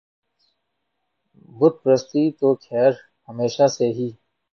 بت 1.51 1.73
پرستی 1.83 2.23
تو 2.39 2.47
خیر 2.63 2.91
ہمیشہ 3.29 3.67
سے 3.67 3.87
ہی 3.93 4.09